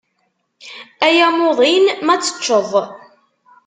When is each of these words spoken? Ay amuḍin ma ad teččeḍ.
Ay 1.07 1.17
amuḍin 1.27 1.85
ma 2.05 2.11
ad 2.13 2.21
teččeḍ. 2.23 2.71